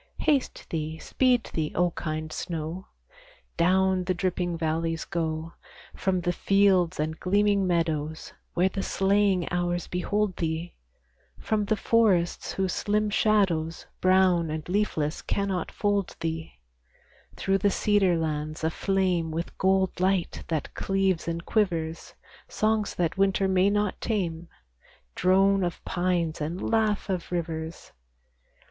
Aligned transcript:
Haste 0.17 0.65
thee, 0.71 0.97
speed 0.97 1.51
thee, 1.53 1.71
O 1.75 1.91
kind 1.91 2.33
snow; 2.33 2.87
Down 3.55 4.05
the 4.05 4.15
dripping 4.15 4.57
valleys 4.57 5.05
go, 5.05 5.53
From 5.95 6.21
the 6.21 6.33
fields 6.33 6.99
and 6.99 7.19
gleaming 7.19 7.67
meadows, 7.67 8.33
Where 8.55 8.67
the 8.67 8.81
slaying 8.81 9.47
hours 9.53 9.85
behold 9.85 10.37
thee, 10.37 10.73
From 11.37 11.65
the 11.65 11.75
forests 11.75 12.53
whose 12.53 12.73
slim 12.73 13.11
shadows, 13.11 13.85
Brown 13.99 14.49
and 14.49 14.67
leafless 14.67 15.21
cannot 15.21 15.71
fold 15.71 16.15
thee, 16.19 16.53
Through 17.35 17.59
the 17.59 17.69
cedar 17.69 18.17
lands 18.17 18.63
aflame 18.63 19.29
With 19.29 19.55
gold 19.59 19.99
light 19.99 20.43
that 20.47 20.73
cleaves 20.73 21.27
and 21.27 21.45
quivers, 21.45 22.15
Songs 22.47 22.95
that 22.95 23.19
winter 23.19 23.47
may 23.47 23.69
not 23.69 24.01
tame, 24.01 24.47
Drone 25.13 25.63
of 25.63 25.85
pines 25.85 26.41
and 26.41 26.71
laugh 26.71 27.07
of 27.07 27.31
rivers. 27.31 27.91